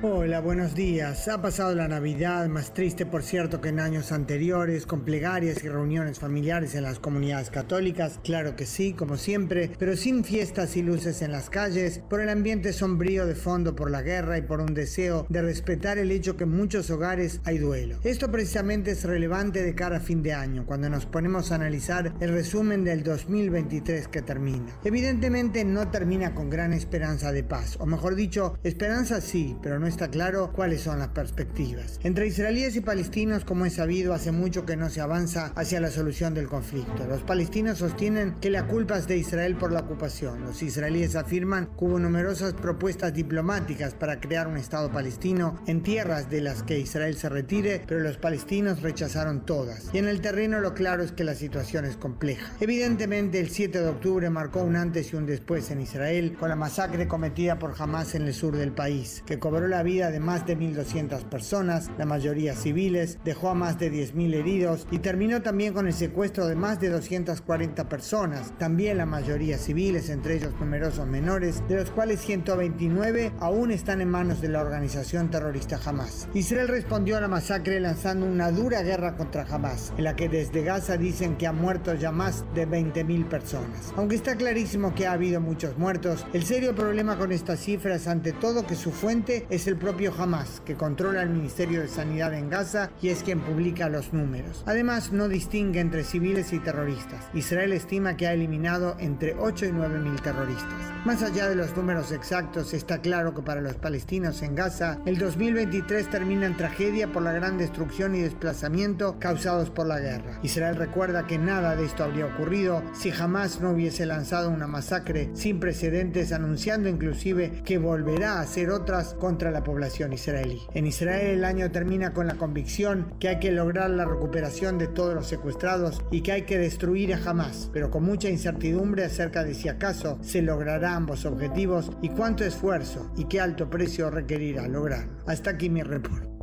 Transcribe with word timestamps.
Hola, 0.00 0.38
buenos 0.38 0.76
días. 0.76 1.26
Ha 1.26 1.42
pasado 1.42 1.74
la 1.74 1.88
Navidad, 1.88 2.46
más 2.46 2.72
triste 2.72 3.04
por 3.04 3.24
cierto 3.24 3.60
que 3.60 3.70
en 3.70 3.80
años 3.80 4.12
anteriores, 4.12 4.86
con 4.86 5.00
plegarias 5.00 5.64
y 5.64 5.68
reuniones 5.68 6.20
familiares 6.20 6.76
en 6.76 6.84
las 6.84 7.00
comunidades 7.00 7.50
católicas, 7.50 8.20
claro 8.22 8.54
que 8.54 8.64
sí, 8.64 8.92
como 8.92 9.16
siempre, 9.16 9.72
pero 9.76 9.96
sin 9.96 10.22
fiestas 10.22 10.76
y 10.76 10.82
luces 10.82 11.20
en 11.20 11.32
las 11.32 11.50
calles, 11.50 12.00
por 12.08 12.20
el 12.20 12.28
ambiente 12.28 12.72
sombrío 12.72 13.26
de 13.26 13.34
fondo 13.34 13.74
por 13.74 13.90
la 13.90 14.02
guerra 14.02 14.38
y 14.38 14.42
por 14.42 14.60
un 14.60 14.72
deseo 14.72 15.26
de 15.28 15.42
respetar 15.42 15.98
el 15.98 16.12
hecho 16.12 16.36
que 16.36 16.44
en 16.44 16.56
muchos 16.56 16.88
hogares 16.90 17.40
hay 17.42 17.58
duelo. 17.58 17.98
Esto 18.04 18.30
precisamente 18.30 18.92
es 18.92 19.02
relevante 19.02 19.64
de 19.64 19.74
cara 19.74 19.96
a 19.96 20.00
fin 20.00 20.22
de 20.22 20.32
año, 20.32 20.64
cuando 20.64 20.88
nos 20.88 21.06
ponemos 21.06 21.50
a 21.50 21.56
analizar 21.56 22.14
el 22.20 22.30
resumen 22.30 22.84
del 22.84 23.02
2023 23.02 24.06
que 24.06 24.22
termina. 24.22 24.78
Evidentemente 24.84 25.64
no 25.64 25.90
termina 25.90 26.36
con 26.36 26.50
gran 26.50 26.72
esperanza 26.72 27.32
de 27.32 27.42
paz, 27.42 27.76
o 27.80 27.86
mejor 27.86 28.14
dicho, 28.14 28.56
esperanza 28.62 29.20
sí, 29.20 29.56
pero 29.60 29.80
no 29.80 29.87
está 29.88 30.08
claro 30.08 30.52
cuáles 30.52 30.82
son 30.82 30.98
las 30.98 31.08
perspectivas. 31.08 31.98
Entre 32.02 32.26
israelíes 32.26 32.76
y 32.76 32.80
palestinos, 32.80 33.44
como 33.44 33.66
es 33.66 33.74
sabido, 33.74 34.14
hace 34.14 34.32
mucho 34.32 34.64
que 34.64 34.76
no 34.76 34.90
se 34.90 35.00
avanza 35.00 35.52
hacia 35.56 35.80
la 35.80 35.90
solución 35.90 36.34
del 36.34 36.48
conflicto. 36.48 37.06
Los 37.06 37.22
palestinos 37.22 37.78
sostienen 37.78 38.36
que 38.40 38.50
la 38.50 38.66
culpa 38.66 38.98
es 38.98 39.06
de 39.06 39.16
Israel 39.16 39.56
por 39.56 39.72
la 39.72 39.80
ocupación. 39.80 40.42
Los 40.42 40.62
israelíes 40.62 41.16
afirman 41.16 41.66
que 41.66 41.84
hubo 41.84 41.98
numerosas 41.98 42.54
propuestas 42.54 43.14
diplomáticas 43.14 43.94
para 43.94 44.20
crear 44.20 44.46
un 44.46 44.56
Estado 44.56 44.90
palestino 44.90 45.58
en 45.66 45.82
tierras 45.82 46.30
de 46.30 46.40
las 46.40 46.62
que 46.62 46.78
Israel 46.78 47.16
se 47.16 47.28
retire, 47.28 47.82
pero 47.86 48.00
los 48.00 48.18
palestinos 48.18 48.82
rechazaron 48.82 49.44
todas. 49.44 49.90
Y 49.92 49.98
en 49.98 50.08
el 50.08 50.20
terreno 50.20 50.60
lo 50.60 50.74
claro 50.74 51.02
es 51.02 51.12
que 51.12 51.24
la 51.24 51.34
situación 51.34 51.84
es 51.84 51.96
compleja. 51.96 52.52
Evidentemente, 52.60 53.40
el 53.40 53.50
7 53.50 53.80
de 53.80 53.88
octubre 53.88 54.30
marcó 54.30 54.62
un 54.62 54.76
antes 54.76 55.12
y 55.12 55.16
un 55.16 55.26
después 55.26 55.70
en 55.70 55.80
Israel 55.80 56.36
con 56.38 56.48
la 56.48 56.56
masacre 56.56 57.08
cometida 57.08 57.58
por 57.58 57.74
Hamas 57.78 58.14
en 58.14 58.22
el 58.22 58.34
sur 58.34 58.56
del 58.56 58.72
país, 58.72 59.22
que 59.26 59.38
cobró 59.38 59.68
la 59.68 59.77
vida 59.82 60.10
de 60.10 60.20
más 60.20 60.46
de 60.46 60.58
1.200 60.58 61.24
personas, 61.24 61.90
la 61.98 62.06
mayoría 62.06 62.54
civiles, 62.54 63.18
dejó 63.24 63.50
a 63.50 63.54
más 63.54 63.78
de 63.78 63.92
10.000 63.92 64.34
heridos 64.34 64.86
y 64.90 64.98
terminó 64.98 65.42
también 65.42 65.74
con 65.74 65.86
el 65.86 65.92
secuestro 65.92 66.46
de 66.46 66.56
más 66.56 66.80
de 66.80 66.90
240 66.90 67.88
personas, 67.88 68.52
también 68.58 68.98
la 68.98 69.06
mayoría 69.06 69.58
civiles, 69.58 70.10
entre 70.10 70.36
ellos 70.36 70.52
numerosos 70.58 71.06
menores, 71.06 71.62
de 71.68 71.76
los 71.76 71.90
cuales 71.90 72.20
129 72.20 73.32
aún 73.40 73.70
están 73.70 74.00
en 74.00 74.10
manos 74.10 74.40
de 74.40 74.48
la 74.48 74.60
organización 74.60 75.30
terrorista 75.30 75.78
Hamas. 75.84 76.28
Israel 76.34 76.68
respondió 76.68 77.16
a 77.16 77.20
la 77.20 77.28
masacre 77.28 77.80
lanzando 77.80 78.26
una 78.26 78.50
dura 78.50 78.82
guerra 78.82 79.16
contra 79.16 79.44
Hamas, 79.44 79.92
en 79.96 80.04
la 80.04 80.16
que 80.16 80.28
desde 80.28 80.62
Gaza 80.62 80.96
dicen 80.96 81.36
que 81.36 81.46
han 81.46 81.56
muerto 81.56 81.94
ya 81.94 82.10
más 82.10 82.44
de 82.54 82.68
20.000 82.68 83.28
personas. 83.28 83.92
Aunque 83.96 84.16
está 84.16 84.36
clarísimo 84.36 84.94
que 84.94 85.06
ha 85.06 85.12
habido 85.12 85.40
muchos 85.40 85.78
muertos, 85.78 86.26
el 86.32 86.44
serio 86.44 86.74
problema 86.74 87.16
con 87.16 87.32
estas 87.32 87.60
cifras 87.60 88.08
ante 88.08 88.32
todo 88.32 88.66
que 88.66 88.74
su 88.74 88.90
fuente 88.90 89.46
es 89.50 89.66
el 89.68 89.76
propio 89.76 90.14
Hamas, 90.16 90.62
que 90.64 90.76
controla 90.76 91.22
el 91.22 91.28
Ministerio 91.28 91.82
de 91.82 91.88
Sanidad 91.88 92.32
en 92.32 92.48
Gaza 92.48 92.90
y 93.02 93.08
es 93.08 93.22
quien 93.22 93.40
publica 93.40 93.88
los 93.90 94.14
números. 94.14 94.62
Además, 94.66 95.12
no 95.12 95.28
distingue 95.28 95.80
entre 95.80 96.04
civiles 96.04 96.52
y 96.54 96.58
terroristas. 96.58 97.26
Israel 97.34 97.72
estima 97.72 98.16
que 98.16 98.26
ha 98.26 98.32
eliminado 98.32 98.96
entre 98.98 99.34
8 99.38 99.66
y 99.66 99.72
9 99.72 99.98
mil 99.98 100.20
terroristas. 100.22 100.72
Más 101.04 101.22
allá 101.22 101.48
de 101.48 101.54
los 101.54 101.76
números 101.76 102.12
exactos, 102.12 102.72
está 102.72 102.98
claro 102.98 103.34
que 103.34 103.42
para 103.42 103.60
los 103.60 103.76
palestinos 103.76 104.42
en 104.42 104.54
Gaza, 104.54 104.98
el 105.04 105.18
2023 105.18 106.08
termina 106.08 106.46
en 106.46 106.56
tragedia 106.56 107.12
por 107.12 107.22
la 107.22 107.32
gran 107.32 107.58
destrucción 107.58 108.14
y 108.14 108.20
desplazamiento 108.20 109.16
causados 109.18 109.70
por 109.70 109.86
la 109.86 110.00
guerra. 110.00 110.38
Israel 110.42 110.76
recuerda 110.76 111.26
que 111.26 111.38
nada 111.38 111.76
de 111.76 111.84
esto 111.84 112.04
habría 112.04 112.26
ocurrido 112.26 112.82
si 112.94 113.10
jamás 113.10 113.60
no 113.60 113.70
hubiese 113.70 114.06
lanzado 114.06 114.50
una 114.50 114.66
masacre 114.66 115.30
sin 115.34 115.60
precedentes, 115.60 116.32
anunciando 116.32 116.88
inclusive 116.88 117.62
que 117.64 117.78
volverá 117.78 118.34
a 118.34 118.40
hacer 118.40 118.70
otras 118.70 119.14
contra 119.14 119.50
la 119.50 119.57
población 119.62 120.12
israelí. 120.12 120.62
En 120.74 120.86
Israel 120.86 121.26
el 121.26 121.44
año 121.44 121.70
termina 121.70 122.12
con 122.12 122.26
la 122.26 122.34
convicción 122.34 123.14
que 123.18 123.28
hay 123.28 123.38
que 123.38 123.52
lograr 123.52 123.90
la 123.90 124.04
recuperación 124.04 124.78
de 124.78 124.88
todos 124.88 125.14
los 125.14 125.26
secuestrados 125.26 126.02
y 126.10 126.22
que 126.22 126.32
hay 126.32 126.42
que 126.42 126.58
destruir 126.58 127.14
a 127.14 127.18
Hamas, 127.18 127.70
pero 127.72 127.90
con 127.90 128.04
mucha 128.04 128.28
incertidumbre 128.28 129.04
acerca 129.04 129.44
de 129.44 129.54
si 129.54 129.68
acaso 129.68 130.18
se 130.22 130.42
logrará 130.42 130.94
ambos 130.94 131.24
objetivos 131.24 131.90
y 132.02 132.08
cuánto 132.10 132.44
esfuerzo 132.44 133.10
y 133.16 133.24
qué 133.24 133.40
alto 133.40 133.68
precio 133.70 134.10
requerirá 134.10 134.68
lograrlo. 134.68 135.12
Hasta 135.26 135.50
aquí 135.50 135.68
mi 135.70 135.82
reporte. 135.82 136.37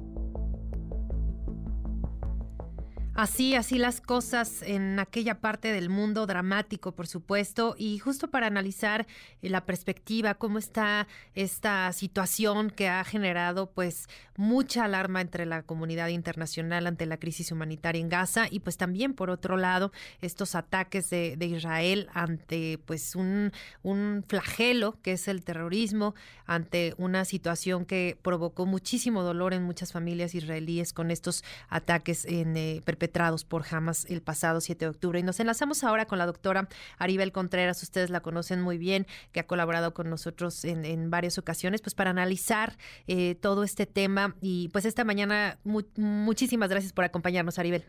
Así, 3.16 3.56
así 3.56 3.78
las 3.78 4.02
cosas 4.02 4.62
en 4.62 5.00
aquella 5.00 5.40
parte 5.40 5.72
del 5.72 5.88
mundo 5.88 6.26
dramático, 6.26 6.92
por 6.92 7.08
supuesto, 7.08 7.74
y 7.78 7.98
justo 7.98 8.30
para 8.30 8.48
analizar 8.48 9.08
eh, 9.42 9.50
la 9.50 9.66
perspectiva, 9.66 10.34
cómo 10.34 10.60
está 10.60 11.08
esta 11.34 11.94
situación 11.94 12.72
que 12.72 12.90
ha 12.90 13.06
generado 13.06 13.72
pues 13.72 14.10
mucha 14.36 14.84
alarma 14.84 15.22
entre 15.22 15.46
la 15.46 15.64
comunidad 15.64 16.10
internacional 16.10 16.88
ante 16.88 17.06
la 17.06 17.16
crisis 17.16 17.54
humanitaria 17.54 18.02
en 18.02 18.10
Gaza 18.10 18.48
y 18.52 18.60
pues 18.60 18.76
también 18.76 19.14
por 19.14 19.30
otro 19.30 19.56
lado 19.56 19.94
estos 20.20 20.54
ataques 20.54 21.10
de, 21.10 21.38
Israel 21.46 22.10
ante 22.14 22.80
pues 22.86 23.16
un, 23.16 23.54
un 23.82 24.26
flagelo 24.28 24.98
que 25.02 25.14
es 25.14 25.30
el 25.30 25.44
terrorismo, 25.44 26.16
ante 26.48 26.96
una 26.98 27.24
situación 27.24 27.86
que 27.86 28.18
provocó 28.22 28.66
muchísimo 28.66 29.24
dolor 29.24 29.54
en 29.54 29.64
muchas 29.64 29.94
familias 29.94 30.36
israelíes 30.36 30.92
con 30.92 31.12
estos 31.12 31.46
ataques 31.70 32.26
en 32.26 32.58
eh, 32.58 32.82
perpetrados 33.06 33.46
por 33.46 33.64
Hamas 33.72 34.10
el 34.10 34.22
pasado 34.22 34.60
7 34.62 34.86
de 34.86 34.90
octubre. 34.90 35.20
Y 35.20 35.24
nos 35.24 35.40
enlazamos 35.40 35.84
ahora 35.84 36.06
con 36.06 36.18
la 36.18 36.26
doctora 36.26 36.68
Aribel 36.98 37.32
Contreras, 37.32 37.84
ustedes 37.84 38.10
la 38.10 38.22
conocen 38.22 38.62
muy 38.62 38.80
bien, 38.80 39.06
que 39.32 39.40
ha 39.40 39.46
colaborado 39.46 39.94
con 39.94 40.10
nosotros 40.10 40.66
en, 40.66 40.86
en 40.86 41.12
varias 41.12 41.38
ocasiones, 41.38 41.82
pues 41.84 41.94
para 41.94 42.10
analizar 42.10 42.74
eh, 43.08 43.36
todo 43.36 43.64
este 43.64 43.86
tema. 43.86 44.36
Y 44.42 44.70
pues 44.70 44.86
esta 44.86 45.04
mañana, 45.04 45.60
muchísimas 45.96 46.70
gracias 46.70 46.94
por 46.94 47.06
acompañarnos, 47.06 47.60
Aribel. 47.60 47.84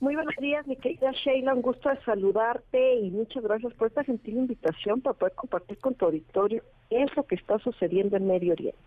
Muy 0.00 0.14
buenos 0.14 0.36
días, 0.40 0.66
mi 0.66 0.76
querida 0.76 1.10
Sheila, 1.12 1.52
un 1.52 1.60
gusto 1.60 1.90
de 1.90 2.00
saludarte 2.04 2.94
y 3.00 3.10
muchas 3.10 3.42
gracias 3.42 3.74
por 3.74 3.88
esta 3.88 4.04
gentil 4.04 4.36
invitación 4.38 5.02
para 5.02 5.18
poder 5.18 5.34
compartir 5.34 5.76
con 5.78 5.94
tu 5.94 6.06
auditorio 6.06 6.62
eso 6.88 7.24
que 7.24 7.34
está 7.34 7.58
sucediendo 7.58 8.16
en 8.16 8.26
Medio 8.26 8.52
Oriente. 8.52 8.78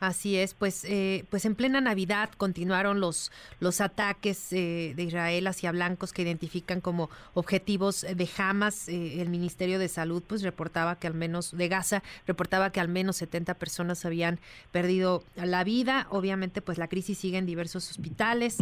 Así 0.00 0.36
es, 0.36 0.54
pues, 0.54 0.84
eh, 0.84 1.24
pues 1.30 1.44
en 1.44 1.54
plena 1.54 1.80
Navidad 1.80 2.28
continuaron 2.36 3.00
los, 3.00 3.30
los 3.60 3.80
ataques 3.80 4.52
eh, 4.52 4.92
de 4.96 5.02
Israel 5.04 5.46
hacia 5.46 5.70
blancos 5.70 6.12
que 6.12 6.22
identifican 6.22 6.80
como 6.80 7.10
objetivos 7.32 8.02
de 8.02 8.28
Hamas. 8.36 8.88
Eh, 8.88 9.22
el 9.22 9.30
Ministerio 9.30 9.78
de 9.78 9.88
Salud 9.88 10.22
pues 10.26 10.42
reportaba 10.42 10.98
que 10.98 11.06
al 11.06 11.14
menos, 11.14 11.56
de 11.56 11.68
Gaza, 11.68 12.02
reportaba 12.26 12.70
que 12.70 12.80
al 12.80 12.88
menos 12.88 13.16
70 13.16 13.54
personas 13.54 14.04
habían 14.04 14.40
perdido 14.72 15.22
la 15.36 15.62
vida. 15.62 16.08
Obviamente 16.10 16.60
pues 16.60 16.76
la 16.76 16.88
crisis 16.88 17.16
sigue 17.16 17.38
en 17.38 17.46
diversos 17.46 17.88
hospitales. 17.90 18.58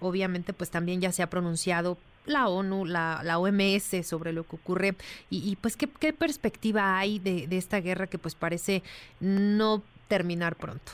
obviamente 0.00 0.52
pues 0.52 0.70
también 0.70 1.00
ya 1.00 1.12
se 1.12 1.22
ha 1.22 1.30
pronunciado 1.30 1.98
la 2.24 2.48
ONU, 2.48 2.86
la, 2.86 3.20
la, 3.22 3.38
OMS 3.38 4.04
sobre 4.04 4.32
lo 4.32 4.42
que 4.42 4.56
ocurre 4.56 4.96
y, 5.30 5.54
pues 5.60 5.76
¿qué, 5.76 5.86
qué 5.86 6.12
perspectiva 6.12 6.98
hay 6.98 7.20
de 7.20 7.46
esta 7.56 7.80
guerra 7.80 8.08
que 8.08 8.18
pues 8.18 8.34
parece 8.34 8.82
no 9.20 9.84
terminar 10.08 10.56
pronto. 10.56 10.92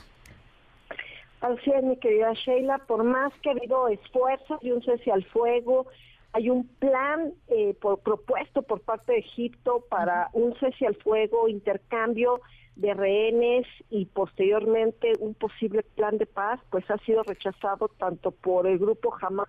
Así 1.41 1.73
es, 1.73 1.83
mi 1.83 1.97
querida 1.97 2.33
Sheila, 2.35 2.79
por 2.79 3.03
más 3.03 3.33
que 3.43 3.49
ha 3.49 3.53
habido 3.53 3.89
esfuerzos 3.89 4.63
y 4.63 4.71
un 4.71 4.83
cese 4.83 5.11
al 5.11 5.25
fuego, 5.25 5.87
hay 6.33 6.49
un 6.49 6.67
plan 6.67 7.33
eh, 7.49 7.75
por, 7.81 7.99
propuesto 7.99 8.63
por 8.63 8.81
parte 8.81 9.13
de 9.13 9.19
Egipto 9.19 9.85
para 9.91 10.31
un 10.33 10.55
cese 10.61 10.87
al 10.87 10.95
fuego, 10.95 11.49
intercambio 11.49 12.41
de 12.77 12.95
rehenes 12.95 13.67
y 13.91 14.07
posteriormente 14.07 15.13
un 15.19 15.35
posible 15.35 15.83
plan 15.83 16.17
de 16.17 16.27
paz, 16.27 16.61
pues 16.71 16.89
ha 16.91 16.99
sido 16.99 17.23
rechazado 17.23 17.89
tanto 17.89 18.31
por 18.31 18.67
el 18.67 18.79
grupo 18.79 19.15
Hamas 19.21 19.49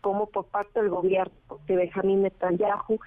como 0.00 0.26
por 0.26 0.46
parte 0.46 0.80
del 0.80 0.90
gobierno 0.90 1.34
de 1.66 1.76
Benjamín 1.76 2.22
Netanyahu. 2.22 3.00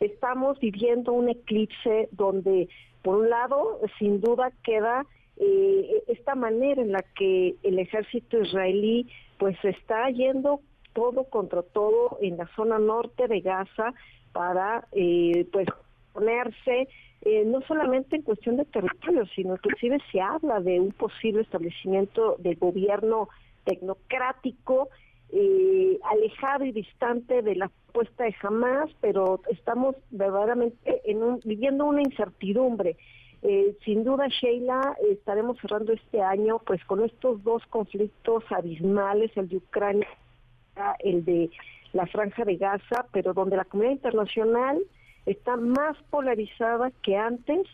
Estamos 0.00 0.58
viviendo 0.60 1.12
un 1.12 1.28
eclipse 1.28 2.08
donde, 2.12 2.68
por 3.02 3.18
un 3.18 3.30
lado, 3.30 3.80
sin 3.98 4.20
duda 4.20 4.52
queda 4.62 5.04
eh, 5.36 6.02
esta 6.08 6.34
manera 6.34 6.82
en 6.82 6.92
la 6.92 7.02
que 7.02 7.56
el 7.62 7.78
ejército 7.78 8.40
israelí 8.40 9.08
pues 9.38 9.56
está 9.64 10.08
yendo 10.10 10.60
todo 10.92 11.24
contra 11.24 11.62
todo 11.62 12.18
en 12.20 12.36
la 12.36 12.48
zona 12.54 12.78
norte 12.78 13.26
de 13.28 13.40
Gaza 13.40 13.94
para 14.32 14.86
eh, 14.92 15.46
pues 15.52 15.66
ponerse 16.12 16.88
eh, 17.22 17.44
no 17.46 17.60
solamente 17.62 18.16
en 18.16 18.22
cuestión 18.22 18.56
de 18.56 18.64
territorio, 18.64 19.24
sino 19.34 19.54
inclusive 19.54 19.98
se 20.10 20.20
habla 20.20 20.60
de 20.60 20.80
un 20.80 20.92
posible 20.92 21.42
establecimiento 21.42 22.36
de 22.38 22.54
gobierno 22.56 23.28
tecnocrático 23.64 24.88
eh, 25.30 25.98
alejado 26.02 26.64
y 26.64 26.72
distante 26.72 27.42
de 27.42 27.54
la 27.54 27.68
propuesta 27.68 28.24
de 28.24 28.34
Hamas, 28.42 28.90
pero 29.00 29.40
estamos 29.50 29.96
verdaderamente 30.10 31.00
en 31.04 31.22
un, 31.22 31.40
viviendo 31.44 31.84
una 31.84 32.02
incertidumbre. 32.02 32.96
Eh, 33.42 33.76
sin 33.84 34.04
duda, 34.04 34.28
Sheila, 34.28 34.96
estaremos 35.10 35.58
cerrando 35.60 35.92
este 35.92 36.22
año 36.22 36.60
pues 36.64 36.84
con 36.84 37.04
estos 37.04 37.42
dos 37.42 37.66
conflictos 37.66 38.44
abismales, 38.50 39.36
el 39.36 39.48
de 39.48 39.56
Ucrania, 39.56 40.06
el 41.00 41.24
de 41.24 41.50
la 41.92 42.06
franja 42.06 42.44
de 42.44 42.56
Gaza, 42.56 43.06
pero 43.12 43.34
donde 43.34 43.56
la 43.56 43.64
comunidad 43.64 43.94
internacional 43.94 44.80
está 45.26 45.56
más 45.56 45.96
polarizada 46.10 46.92
que 47.02 47.16
antes, 47.16 47.66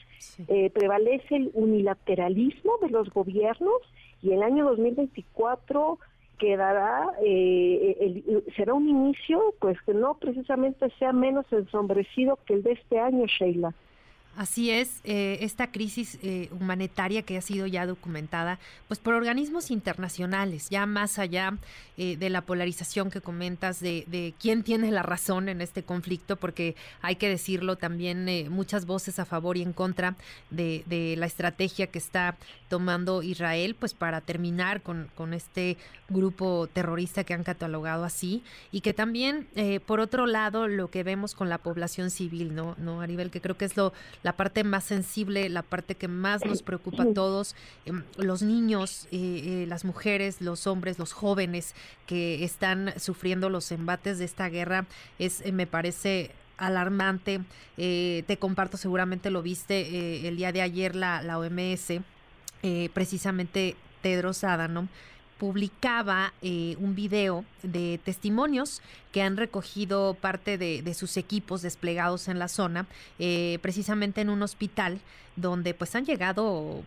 eh, 0.49 0.70
prevalece 0.70 1.37
el 1.37 1.50
unilateralismo 1.55 2.79
de 2.82 2.91
los 2.91 3.11
gobiernos 3.11 3.81
y 4.23 4.32
el 4.32 4.43
año 4.43 4.65
2024 4.65 5.99
quedará, 6.38 7.11
eh, 7.23 8.44
será 8.56 8.75
un 8.75 8.88
inicio, 8.88 9.55
pues 9.61 9.81
que 9.82 9.93
no 9.93 10.15
precisamente 10.15 10.88
sea 10.99 11.12
menos 11.12 11.47
ensombrecido 11.53 12.38
que 12.47 12.55
el 12.55 12.62
de 12.62 12.73
este 12.73 12.99
año, 12.99 13.26
Sheila. 13.26 13.75
Así 14.38 14.70
es, 14.70 15.00
eh, 15.02 15.38
esta 15.40 15.73
crisis 15.73 16.17
eh, 16.23 16.49
humanitaria 16.52 17.23
que 17.23 17.37
ha 17.37 17.40
sido 17.40 17.67
ya 17.67 17.87
documentada 17.87 18.61
pues 18.87 19.00
por 19.00 19.14
organismos 19.14 19.73
internacionales, 19.73 20.69
ya 20.70 20.87
más 20.87 21.19
allá 21.19 21.55
eh, 21.96 22.17
de 22.17 22.31
la 22.31 22.43
polarización 22.43 23.11
que 23.11 23.20
comentas 23.20 23.81
de, 23.81 24.35
quién 24.38 24.62
tiene 24.62 24.93
la 24.93 25.02
razón 25.02 25.49
en 25.49 25.61
este 25.61 25.82
conflicto, 25.82 26.37
porque 26.37 26.76
hay 27.02 27.17
que 27.17 27.29
decirlo 27.29 27.75
también 27.75 28.49
muchas 28.49 28.87
voces 28.87 29.19
a 29.19 29.25
favor 29.25 29.56
y 29.56 29.62
en 29.62 29.73
contra 29.73 30.14
de, 30.50 30.84
la 31.19 31.26
estrategia 31.26 31.88
que 31.88 31.99
está 31.99 32.37
tomando 32.69 33.25
Israel 33.25 33.75
pues 33.75 33.93
para 33.93 34.20
terminar 34.20 34.82
con, 34.82 35.08
este 35.34 35.76
grupo 36.08 36.69
terrorista 36.73 37.25
que 37.25 37.34
han 37.34 37.43
catalogado 37.43 38.05
así 38.05 38.43
y 38.70 38.82
que 38.82 38.94
también 38.94 39.49
por 39.84 40.00
otro 40.00 40.26
lado 40.26 40.69
lo 40.69 40.91
que 40.91 41.02
vemos 41.02 41.34
con 41.34 41.49
la 41.49 41.58
población 41.58 42.11
civil, 42.11 42.55
¿no? 42.55 42.76
¿No, 42.79 43.00
Aribel? 43.00 43.31
Que 43.31 43.41
creo 43.41 43.56
que 43.56 43.64
es 43.64 43.76
lo 43.76 43.93
la 44.28 44.36
parte 44.36 44.62
más 44.62 44.84
sensible, 44.84 45.48
la 45.48 45.62
parte 45.62 45.94
que 45.94 46.06
más 46.06 46.44
nos 46.44 46.60
preocupa 46.60 47.04
a 47.04 47.14
todos, 47.14 47.56
em, 47.86 48.02
los 48.19 48.42
niños, 48.42 49.08
eh, 49.10 49.62
eh, 49.62 49.66
las 49.66 49.86
mujeres, 49.86 50.42
los 50.42 50.66
hombres, 50.66 50.98
los 50.98 51.14
jóvenes 51.14 51.75
que 52.04 52.44
están 52.44 52.92
sufriendo 53.00 53.48
los 53.48 53.72
embates 53.72 54.19
de 54.19 54.26
esta 54.26 54.50
guerra, 54.50 54.84
es, 55.19 55.40
eh, 55.40 55.52
me 55.52 55.66
parece 55.66 56.32
alarmante. 56.58 57.40
te 57.76 58.36
comparto, 58.38 58.76
seguramente 58.76 59.30
lo 59.30 59.40
viste 59.40 60.28
el 60.28 60.36
día 60.36 60.52
de 60.52 60.60
ayer 60.60 60.94
la, 60.94 61.22
la 61.22 61.38
OMS, 61.38 62.02
precisamente 62.92 63.76
Tedros 64.02 64.44
Adhanom 64.44 64.88
publicaba 65.38 66.32
eh, 66.43 66.76
un 66.79 66.94
video 66.94 67.44
de 67.62 68.00
testimonios 68.05 68.82
que 69.12 69.23
han 69.23 69.37
recogido 69.37 70.14
parte 70.14 70.58
de, 70.58 70.94
sus 70.94 71.17
equipos 71.17 71.62
desplegados 71.62 72.29
en 72.29 72.38
la 72.38 72.49
zona, 72.49 72.87
eh, 73.19 73.58
precisamente 73.62 74.20
en 74.20 74.31
un 74.31 74.43
hospital 74.43 75.00
donde 75.37 75.75
pues 75.75 75.94
han 75.94 76.05
llegado 76.05 76.82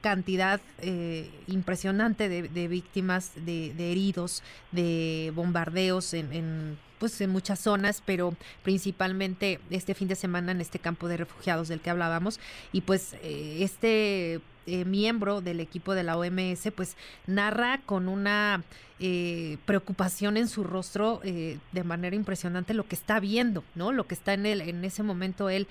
cantidad 0.00 0.60
eh, 0.80 1.30
impresionante 1.46 2.28
de, 2.28 2.68
víctimas, 2.68 3.32
de, 3.36 3.72
heridos, 3.78 4.42
de 4.72 5.32
bombardeos 5.34 6.12
en, 6.12 6.76
pues 6.98 7.18
en 7.20 7.30
muchas 7.30 7.60
zonas, 7.60 8.02
pero 8.04 8.34
principalmente 8.62 9.60
este 9.70 9.94
fin 9.94 10.08
de 10.08 10.16
semana 10.16 10.52
en 10.52 10.60
este 10.60 10.78
campo 10.78 11.08
de 11.08 11.16
refugiados 11.16 11.68
del 11.68 11.80
que 11.80 11.88
hablábamos. 11.88 12.38
Y 12.72 12.82
pues 12.82 13.14
este 13.22 14.42
eh, 14.66 14.86
miembro 14.86 15.42
del 15.42 15.60
equipo 15.60 15.94
de 15.94 16.02
la 16.02 16.16
OMS, 16.16 16.70
pues 16.74 16.96
narra 17.26 17.82
con 17.84 18.08
una 18.08 18.62
eh, 18.98 19.58
preocupación 19.66 20.38
en 20.38 20.48
su 20.48 20.64
rostro 20.64 21.20
eh, 21.22 21.58
de 21.72 21.84
manera 21.84 22.16
impresionante 22.16 22.72
lo 22.72 22.88
que 22.88 22.94
está 22.94 23.20
viendo, 23.20 23.62
¿no? 23.74 23.92
Lo 23.92 24.06
que 24.06 24.14
está 24.14 24.32
en 24.32 24.46
él, 24.46 24.62
en 24.62 24.82
ese 24.84 25.02
momento 25.02 25.50
él 25.50 25.68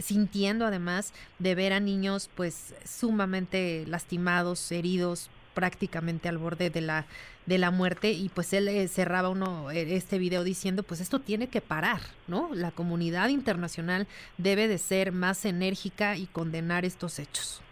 sintiendo 0.00 0.66
además 0.66 1.12
de 1.40 1.54
ver 1.56 1.72
a 1.72 1.80
niños 1.80 2.30
pues 2.34 2.74
sumamente 2.84 3.84
lastimados, 3.88 4.70
heridos, 4.70 5.30
prácticamente 5.54 6.28
al 6.28 6.38
borde 6.38 6.70
de 6.70 6.80
la 6.80 7.06
de 7.46 7.58
la 7.58 7.70
muerte 7.70 8.12
y 8.12 8.28
pues 8.28 8.52
él 8.52 8.88
cerraba 8.88 9.30
uno 9.30 9.70
este 9.70 10.18
video 10.18 10.44
diciendo 10.44 10.82
pues 10.82 11.00
esto 11.00 11.18
tiene 11.18 11.48
que 11.48 11.60
parar, 11.60 12.00
¿no? 12.28 12.50
La 12.54 12.70
comunidad 12.70 13.30
internacional 13.30 14.06
debe 14.36 14.68
de 14.68 14.78
ser 14.78 15.10
más 15.10 15.44
enérgica 15.44 16.16
y 16.16 16.26
condenar 16.26 16.84
estos 16.84 17.18
hechos. 17.18 17.62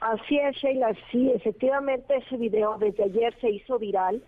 Así 0.00 0.38
es, 0.38 0.56
Sheila, 0.56 0.94
sí, 1.10 1.30
efectivamente 1.34 2.16
ese 2.16 2.36
video 2.36 2.78
desde 2.78 3.04
ayer 3.04 3.34
se 3.40 3.50
hizo 3.50 3.78
viral, 3.78 4.22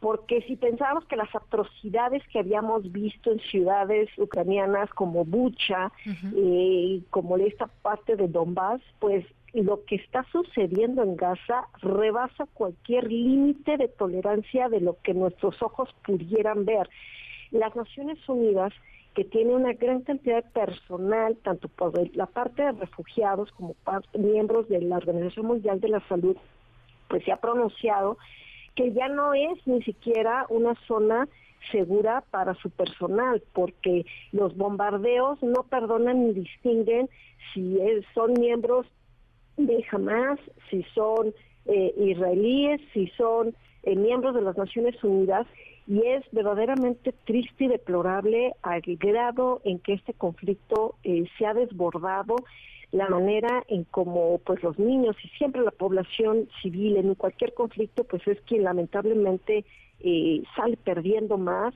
porque 0.00 0.42
si 0.42 0.54
pensábamos 0.54 1.04
que 1.06 1.16
las 1.16 1.34
atrocidades 1.34 2.22
que 2.28 2.38
habíamos 2.38 2.92
visto 2.92 3.32
en 3.32 3.40
ciudades 3.40 4.08
ucranianas 4.16 4.90
como 4.90 5.24
Bucha, 5.24 5.90
y 6.34 6.98
eh, 6.98 7.06
como 7.10 7.36
esta 7.36 7.66
parte 7.82 8.14
de 8.14 8.28
Donbass, 8.28 8.80
pues 9.00 9.24
lo 9.54 9.84
que 9.84 9.96
está 9.96 10.24
sucediendo 10.30 11.02
en 11.02 11.16
Gaza 11.16 11.66
rebasa 11.80 12.46
cualquier 12.54 13.10
límite 13.10 13.76
de 13.76 13.88
tolerancia 13.88 14.68
de 14.68 14.80
lo 14.80 14.98
que 15.02 15.14
nuestros 15.14 15.60
ojos 15.62 15.88
pudieran 16.04 16.64
ver. 16.64 16.88
Las 17.50 17.74
Naciones 17.74 18.18
Unidas 18.28 18.72
que 19.18 19.24
tiene 19.24 19.52
una 19.52 19.72
gran 19.72 20.02
cantidad 20.02 20.44
de 20.44 20.50
personal, 20.50 21.36
tanto 21.42 21.66
por 21.66 21.92
la 22.14 22.26
parte 22.26 22.62
de 22.62 22.70
refugiados 22.70 23.50
como 23.50 23.74
miembros 24.16 24.68
de 24.68 24.80
la 24.80 24.98
Organización 24.98 25.46
Mundial 25.46 25.80
de 25.80 25.88
la 25.88 25.98
Salud, 26.08 26.36
pues 27.08 27.24
se 27.24 27.32
ha 27.32 27.38
pronunciado 27.38 28.16
que 28.76 28.92
ya 28.92 29.08
no 29.08 29.34
es 29.34 29.58
ni 29.66 29.82
siquiera 29.82 30.46
una 30.50 30.76
zona 30.86 31.28
segura 31.72 32.22
para 32.30 32.54
su 32.62 32.70
personal, 32.70 33.42
porque 33.54 34.06
los 34.30 34.56
bombardeos 34.56 35.42
no 35.42 35.64
perdonan 35.64 36.28
ni 36.28 36.34
distinguen 36.34 37.10
si 37.52 37.76
son 38.14 38.34
miembros 38.34 38.86
de 39.56 39.84
Hamas, 39.90 40.38
si 40.70 40.84
son 40.94 41.34
eh, 41.66 41.92
israelíes, 41.96 42.80
si 42.92 43.08
son 43.16 43.52
eh, 43.82 43.96
miembros 43.96 44.36
de 44.36 44.42
las 44.42 44.56
Naciones 44.56 44.94
Unidas, 45.02 45.48
y 45.88 46.06
es 46.06 46.22
verdaderamente 46.32 47.14
triste 47.24 47.64
y 47.64 47.68
deplorable 47.68 48.54
al 48.62 48.82
grado 48.82 49.62
en 49.64 49.78
que 49.78 49.94
este 49.94 50.12
conflicto 50.12 50.96
eh, 51.02 51.24
se 51.38 51.46
ha 51.46 51.54
desbordado 51.54 52.36
la 52.92 53.08
manera 53.08 53.64
en 53.68 53.84
como 53.84 54.38
pues 54.44 54.62
los 54.62 54.78
niños 54.78 55.16
y 55.24 55.28
siempre 55.28 55.62
la 55.62 55.70
población 55.70 56.48
civil 56.60 56.98
en 56.98 57.14
cualquier 57.14 57.54
conflicto 57.54 58.04
pues 58.04 58.26
es 58.28 58.38
quien 58.42 58.64
lamentablemente 58.64 59.64
eh, 60.00 60.42
sale 60.54 60.76
perdiendo 60.76 61.38
más. 61.38 61.74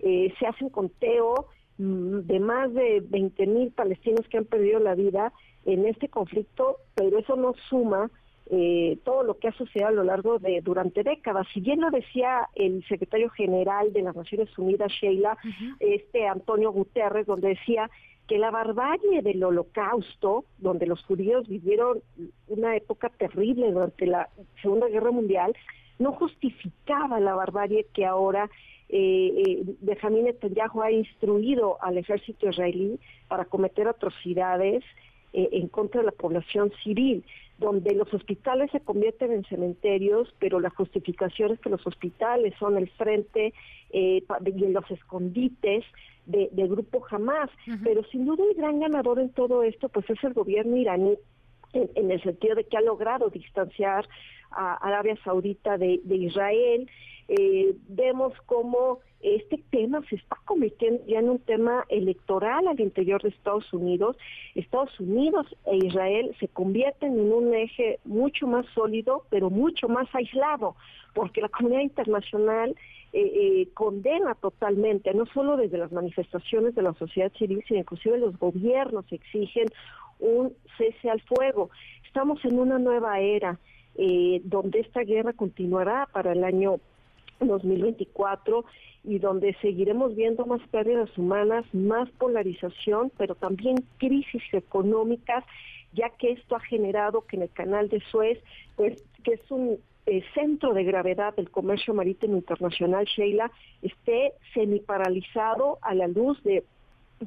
Eh, 0.00 0.32
se 0.38 0.46
hace 0.46 0.64
un 0.64 0.70
conteo 0.70 1.46
mm, 1.78 2.18
de 2.20 2.40
más 2.40 2.72
de 2.74 3.02
20 3.08 3.46
mil 3.46 3.70
palestinos 3.72 4.28
que 4.28 4.36
han 4.36 4.44
perdido 4.44 4.78
la 4.78 4.94
vida 4.94 5.32
en 5.64 5.86
este 5.86 6.08
conflicto 6.08 6.76
pero 6.94 7.18
eso 7.18 7.34
no 7.36 7.54
suma 7.70 8.10
eh, 8.50 8.98
todo 9.04 9.22
lo 9.22 9.38
que 9.38 9.48
ha 9.48 9.52
sucedido 9.52 9.88
a 9.88 9.92
lo 9.92 10.04
largo 10.04 10.38
de 10.38 10.60
durante 10.60 11.02
décadas. 11.02 11.46
Si 11.52 11.60
bien 11.60 11.80
lo 11.80 11.90
decía 11.90 12.48
el 12.54 12.84
secretario 12.86 13.30
general 13.30 13.92
de 13.92 14.02
las 14.02 14.14
Naciones 14.14 14.56
Unidas, 14.58 14.92
Sheila, 14.92 15.38
este 15.80 16.26
Antonio 16.26 16.70
Guterres, 16.70 17.26
donde 17.26 17.48
decía 17.48 17.90
que 18.26 18.38
la 18.38 18.50
barbarie 18.50 19.22
del 19.22 19.42
holocausto, 19.44 20.44
donde 20.58 20.86
los 20.86 21.02
judíos 21.04 21.46
vivieron 21.48 22.00
una 22.48 22.76
época 22.76 23.10
terrible 23.10 23.70
durante 23.70 24.06
la 24.06 24.28
Segunda 24.62 24.88
Guerra 24.88 25.10
Mundial, 25.10 25.54
no 25.98 26.12
justificaba 26.12 27.20
la 27.20 27.34
barbarie 27.34 27.86
que 27.92 28.04
ahora 28.04 28.50
eh, 28.88 29.32
eh, 29.36 29.62
Benjamín 29.80 30.24
Netanyahu 30.24 30.82
ha 30.82 30.90
instruido 30.90 31.78
al 31.82 31.98
ejército 31.98 32.48
israelí 32.48 32.98
para 33.28 33.44
cometer 33.44 33.88
atrocidades 33.88 34.84
eh, 35.32 35.48
en 35.52 35.68
contra 35.68 36.00
de 36.00 36.06
la 36.06 36.12
población 36.12 36.72
civil 36.82 37.24
donde 37.58 37.94
los 37.94 38.12
hospitales 38.12 38.70
se 38.72 38.80
convierten 38.80 39.32
en 39.32 39.44
cementerios, 39.44 40.34
pero 40.38 40.60
la 40.60 40.70
justificación 40.70 41.52
es 41.52 41.60
que 41.60 41.70
los 41.70 41.86
hospitales 41.86 42.54
son 42.58 42.76
el 42.76 42.88
frente 42.90 43.54
eh, 43.90 44.24
y 44.44 44.66
los 44.68 44.90
escondites 44.90 45.84
de, 46.26 46.48
grupo 46.68 47.04
Hamas. 47.10 47.50
Pero 47.82 48.02
sin 48.04 48.26
duda 48.26 48.44
el 48.50 48.56
gran 48.56 48.80
ganador 48.80 49.20
en 49.20 49.30
todo 49.30 49.62
esto 49.62 49.88
pues 49.88 50.08
es 50.10 50.22
el 50.24 50.32
gobierno 50.32 50.76
iraní 50.76 51.16
en, 51.72 52.10
el 52.10 52.22
sentido 52.22 52.54
de 52.54 52.64
que 52.64 52.76
ha 52.76 52.80
logrado 52.80 53.30
distanciar 53.30 54.08
a 54.56 54.74
Arabia 54.74 55.16
Saudita 55.24 55.78
de, 55.78 56.00
Israel. 56.08 56.90
Eh, 57.28 57.74
vemos 57.88 58.34
cómo 58.46 59.00
este 59.20 59.56
tema 59.70 60.02
se 60.10 60.16
está 60.16 60.36
convirtiendo 60.44 61.02
ya 61.06 61.18
en 61.18 61.30
un 61.30 61.38
tema 61.38 61.84
electoral 61.88 62.68
al 62.68 62.78
interior 62.78 63.22
de 63.22 63.30
Estados 63.30 63.72
Unidos. 63.72 64.16
Estados 64.54 65.00
Unidos 65.00 65.46
e 65.64 65.76
Israel 65.76 66.36
se 66.38 66.48
convierten 66.48 67.18
en 67.18 67.32
un 67.32 67.54
eje 67.54 67.98
mucho 68.04 68.46
más 68.46 68.66
sólido, 68.74 69.24
pero 69.30 69.48
mucho 69.48 69.88
más 69.88 70.06
aislado, 70.14 70.76
porque 71.14 71.40
la 71.40 71.48
comunidad 71.48 71.80
internacional 71.80 72.76
eh, 73.14 73.20
eh, 73.22 73.68
condena 73.72 74.34
totalmente, 74.34 75.14
no 75.14 75.24
solo 75.26 75.56
desde 75.56 75.78
las 75.78 75.92
manifestaciones 75.92 76.74
de 76.74 76.82
la 76.82 76.92
sociedad 76.94 77.32
civil, 77.38 77.64
sino 77.66 77.80
inclusive 77.80 78.18
los 78.18 78.38
gobiernos 78.38 79.06
exigen 79.10 79.68
un 80.18 80.52
cese 80.76 81.08
al 81.08 81.20
fuego. 81.22 81.70
Estamos 82.04 82.44
en 82.44 82.58
una 82.58 82.78
nueva 82.78 83.20
era 83.20 83.58
eh, 83.96 84.40
donde 84.44 84.80
esta 84.80 85.02
guerra 85.02 85.32
continuará 85.32 86.08
para 86.12 86.32
el 86.32 86.44
año 86.44 86.80
2024 87.40 88.64
y 89.04 89.18
donde 89.18 89.54
seguiremos 89.60 90.14
viendo 90.16 90.46
más 90.46 90.60
pérdidas 90.68 91.16
humanas, 91.18 91.64
más 91.74 92.08
polarización, 92.12 93.12
pero 93.18 93.34
también 93.34 93.84
crisis 93.98 94.42
económicas, 94.52 95.44
ya 95.92 96.10
que 96.10 96.32
esto 96.32 96.56
ha 96.56 96.60
generado 96.60 97.22
que 97.22 97.36
en 97.36 97.42
el 97.42 97.50
canal 97.50 97.88
de 97.88 98.00
Suez, 98.10 98.38
pues 98.76 99.02
que 99.22 99.34
es 99.34 99.50
un 99.50 99.78
centro 100.34 100.74
de 100.74 100.84
gravedad 100.84 101.34
del 101.34 101.50
comercio 101.50 101.94
marítimo 101.94 102.36
internacional, 102.36 103.06
Sheila, 103.06 103.50
esté 103.82 104.34
semiparalizado 104.52 105.78
a 105.82 105.94
la 105.94 106.08
luz 106.08 106.42
de 106.42 106.64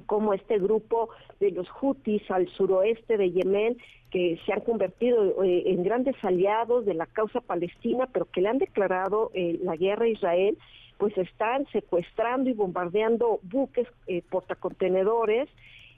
cómo 0.05 0.33
este 0.33 0.59
grupo 0.59 1.09
de 1.39 1.51
los 1.51 1.67
Houthis 1.69 2.29
al 2.29 2.47
suroeste 2.49 3.17
de 3.17 3.31
Yemen, 3.31 3.77
que 4.11 4.39
se 4.45 4.53
han 4.53 4.61
convertido 4.61 5.43
eh, 5.43 5.63
en 5.67 5.83
grandes 5.83 6.15
aliados 6.23 6.85
de 6.85 6.93
la 6.93 7.05
causa 7.05 7.41
palestina, 7.41 8.07
pero 8.11 8.25
que 8.25 8.41
le 8.41 8.49
han 8.49 8.57
declarado 8.57 9.31
eh, 9.33 9.59
la 9.63 9.75
guerra 9.75 10.05
a 10.05 10.09
Israel, 10.09 10.57
pues 10.97 11.17
están 11.17 11.65
secuestrando 11.71 12.49
y 12.49 12.53
bombardeando 12.53 13.39
buques 13.43 13.87
eh, 14.07 14.23
portacontenedores. 14.29 15.49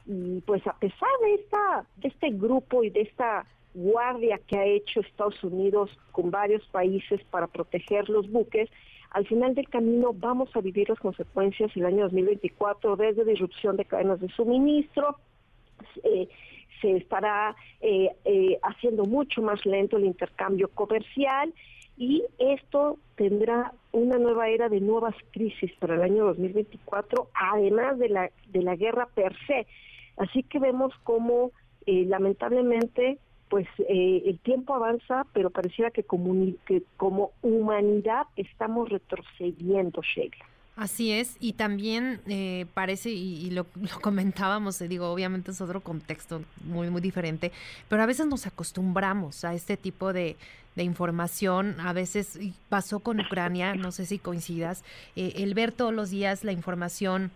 Y 0.05 0.41
pues 0.41 0.65
a 0.65 0.73
pesar 0.73 1.09
de 1.21 1.35
esta 1.35 1.85
de 1.97 2.07
este 2.07 2.31
grupo 2.31 2.83
y 2.83 2.89
de 2.89 3.01
esta 3.01 3.45
guardia 3.75 4.39
que 4.47 4.57
ha 4.57 4.65
hecho 4.65 5.01
Estados 5.01 5.43
Unidos 5.43 5.91
con 6.11 6.31
varios 6.31 6.65
países 6.67 7.23
para 7.25 7.47
proteger 7.47 8.09
los 8.09 8.29
buques, 8.29 8.69
al 9.11 9.25
final 9.25 9.55
del 9.55 9.67
camino 9.69 10.13
vamos 10.13 10.55
a 10.55 10.61
vivir 10.61 10.89
las 10.89 10.99
consecuencias 10.99 11.71
el 11.75 11.85
año 11.85 12.03
2024 12.03 12.95
desde 12.95 13.25
disrupción 13.25 13.75
de 13.75 13.85
cadenas 13.85 14.19
de 14.19 14.29
suministro. 14.29 15.17
Eh, 16.03 16.27
se 16.81 16.97
estará 16.97 17.55
eh, 17.81 18.09
eh, 18.23 18.59
haciendo 18.61 19.05
mucho 19.05 19.41
más 19.41 19.65
lento 19.65 19.97
el 19.97 20.05
intercambio 20.05 20.69
comercial 20.69 21.53
y 21.97 22.23
esto 22.37 22.97
tendrá 23.15 23.73
una 23.91 24.17
nueva 24.17 24.47
era 24.47 24.69
de 24.69 24.79
nuevas 24.79 25.15
crisis 25.31 25.71
para 25.79 25.95
el 25.95 26.03
año 26.03 26.25
2024, 26.25 27.29
además 27.33 27.97
de 27.97 28.09
la, 28.09 28.31
de 28.47 28.61
la 28.61 28.75
guerra 28.75 29.07
per 29.07 29.35
se. 29.47 29.67
Así 30.17 30.43
que 30.43 30.59
vemos 30.59 30.93
cómo 31.03 31.51
lamentablemente 31.85 33.17
pues 33.49 33.67
eh, 33.79 34.23
el 34.25 34.39
tiempo 34.39 34.75
avanza, 34.75 35.25
pero 35.33 35.49
pareciera 35.49 35.91
que 35.91 36.03
que 36.03 36.83
como 36.97 37.31
humanidad 37.41 38.27
estamos 38.35 38.89
retrocediendo, 38.89 40.01
Sheila. 40.01 40.45
Así 40.75 41.11
es, 41.11 41.35
y 41.41 41.53
también 41.53 42.21
eh, 42.27 42.65
parece, 42.73 43.09
y, 43.09 43.49
lo, 43.51 43.65
comentábamos, 44.01 44.79
eh, 44.81 44.87
digo, 44.87 45.11
obviamente 45.11 45.51
es 45.51 45.59
otro 45.59 45.81
contexto 45.81 46.41
muy, 46.63 46.89
muy 46.89 47.01
diferente, 47.01 47.51
pero 47.89 48.01
a 48.01 48.05
veces 48.05 48.27
nos 48.27 48.47
acostumbramos 48.47 49.43
a 49.43 49.53
este 49.53 49.75
tipo 49.75 50.13
de, 50.13 50.37
de 50.75 50.83
información, 50.83 51.75
a 51.81 51.91
veces 51.91 52.39
pasó 52.69 52.99
con 52.99 53.19
Ucrania, 53.19 53.75
no 53.75 53.91
sé 53.91 54.05
si 54.05 54.19
coincidas, 54.19 54.85
el 55.15 55.53
ver 55.53 55.73
todos 55.73 55.93
los 55.93 56.11
días 56.11 56.45
la 56.45 56.53
información 56.53 57.31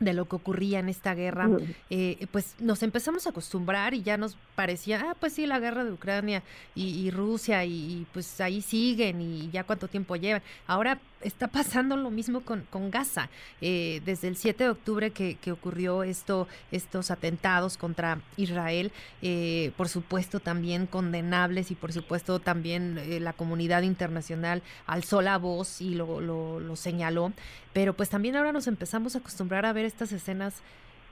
de 0.00 0.12
lo 0.12 0.26
que 0.26 0.36
ocurría 0.36 0.78
en 0.78 0.88
esta 0.88 1.14
guerra, 1.14 1.48
eh, 1.90 2.26
pues 2.30 2.54
nos 2.60 2.82
empezamos 2.82 3.26
a 3.26 3.30
acostumbrar 3.30 3.94
y 3.94 4.02
ya 4.02 4.16
nos 4.16 4.36
parecía, 4.54 5.04
ah, 5.10 5.16
pues 5.18 5.32
sí, 5.32 5.46
la 5.46 5.58
guerra 5.58 5.84
de 5.84 5.92
Ucrania 5.92 6.42
y, 6.74 7.10
Rusia 7.10 7.64
y, 7.64 8.06
pues 8.12 8.40
ahí 8.40 8.62
siguen 8.62 9.20
y 9.20 9.50
ya 9.50 9.64
cuánto 9.64 9.88
tiempo 9.88 10.16
llevan. 10.16 10.42
Ahora 10.66 11.00
está 11.20 11.48
pasando 11.48 11.96
lo 11.96 12.10
mismo 12.10 12.40
con, 12.42 12.62
con 12.70 12.90
Gaza. 12.90 13.28
Eh, 13.60 14.02
desde 14.04 14.28
el 14.28 14.36
7 14.36 14.64
de 14.64 14.70
octubre 14.70 15.10
que, 15.10 15.36
que, 15.36 15.52
ocurrió 15.52 16.02
esto, 16.02 16.48
estos 16.70 17.10
atentados 17.10 17.76
contra 17.76 18.20
Israel, 18.36 18.92
eh, 19.22 19.72
por 19.76 19.88
supuesto 19.88 20.40
también 20.40 20.86
condenables 20.86 21.70
y 21.70 21.74
por 21.74 21.92
supuesto 21.92 22.38
también 22.38 23.22
la 23.22 23.32
comunidad 23.32 23.82
internacional 23.82 24.62
alzó 24.86 25.22
la 25.22 25.38
voz 25.38 25.80
y 25.80 25.94
lo, 25.94 26.20
lo, 26.20 26.60
lo 26.60 26.76
señaló, 26.76 27.32
pero 27.72 27.94
pues 27.94 28.08
también 28.08 28.36
ahora 28.36 28.52
nos 28.52 28.66
empezamos 28.66 29.14
a 29.14 29.18
acostumbrar 29.18 29.66
a 29.66 29.72
ver 29.72 29.84
estas 29.84 30.12
escenas 30.12 30.54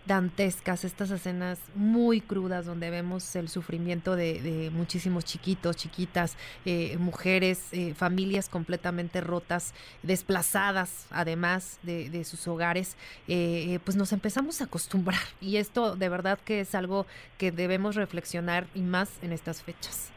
dantescas, 0.06 0.84
estas 0.84 1.10
escenas 1.10 1.60
muy 1.74 2.20
crudas 2.20 2.66
donde 2.66 2.90
vemos 2.90 3.34
el 3.36 3.48
sufrimiento 3.48 4.16
de, 4.16 4.70
muchísimos 4.72 5.24
chiquitos, 5.24 5.76
chiquitas, 5.76 6.36
eh, 6.64 6.96
mujeres, 6.98 7.72
eh, 7.72 7.94
familias 7.94 8.48
completamente 8.48 9.20
rotas, 9.20 9.74
desplazadas 10.02 11.06
además 11.10 11.78
de, 11.82 12.24
sus 12.24 12.48
hogares, 12.48 12.96
eh, 13.28 13.78
pues 13.84 13.96
nos 13.96 14.12
empezamos 14.12 14.60
a 14.60 14.64
acostumbrar 14.64 15.20
y 15.40 15.56
esto 15.56 15.96
de 15.96 16.08
verdad 16.08 16.38
que 16.44 16.60
es 16.60 16.74
algo 16.74 17.06
que 17.38 17.52
debemos 17.52 17.94
reflexionar 17.94 18.66
y 18.74 18.80
más 18.80 19.22
en 19.22 19.32
estas 19.32 19.62
fechas. 19.62 20.12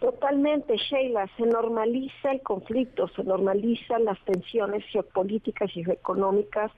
Totalmente, 0.00 0.76
Sheila, 0.76 1.28
se 1.36 1.44
normaliza 1.44 2.30
el 2.30 2.40
conflicto, 2.42 3.08
se 3.08 3.24
normalizan 3.24 4.04
las 4.04 4.22
tensiones 4.24 4.84
geopolíticas 4.92 5.76
y 5.76 5.84
geoeconómicas 5.84 6.70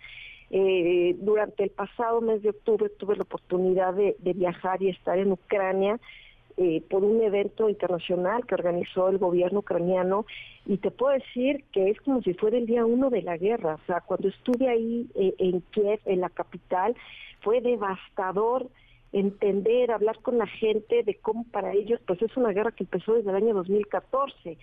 eh, 0.52 1.14
durante 1.20 1.62
el 1.62 1.70
pasado 1.70 2.20
mes 2.20 2.42
de 2.42 2.50
octubre 2.50 2.88
tuve 2.88 3.14
la 3.14 3.22
oportunidad 3.22 3.94
de, 3.94 4.16
viajar 4.34 4.82
y 4.82 4.88
estar 4.88 5.16
en 5.16 5.30
Ucrania 5.30 6.00
eh, 6.56 6.82
por 6.90 7.04
un 7.04 7.22
evento 7.22 7.68
internacional 7.68 8.44
que 8.46 8.56
organizó 8.56 9.08
el 9.08 9.18
gobierno 9.18 9.60
ucraniano 9.60 10.26
y 10.66 10.78
te 10.78 10.90
puedo 10.90 11.12
decir 11.12 11.64
que 11.72 11.90
es 11.90 12.00
como 12.00 12.20
si 12.22 12.34
fuera 12.34 12.58
el 12.58 12.66
día 12.66 12.84
uno 12.84 13.10
de 13.10 13.22
la 13.22 13.36
guerra. 13.36 13.76
O 13.76 13.86
sea, 13.86 14.00
cuando 14.00 14.28
estuve 14.28 14.68
ahí 14.68 15.08
eh, 15.14 15.34
en 15.38 15.60
Kiev, 15.70 16.00
en 16.04 16.20
la 16.20 16.30
capital, 16.30 16.96
fue 17.42 17.60
devastador 17.60 18.68
entender, 19.12 19.92
hablar 19.92 20.18
con 20.20 20.38
la 20.38 20.46
gente 20.46 21.04
de 21.04 21.14
cómo 21.16 21.44
para 21.50 21.72
ellos, 21.72 22.00
pues 22.06 22.20
es 22.22 22.36
una 22.36 22.50
guerra 22.50 22.72
que 22.72 22.84
empezó 22.84 23.14
desde 23.14 23.30
el 23.30 23.36
año 23.36 23.54
2014 23.54 24.58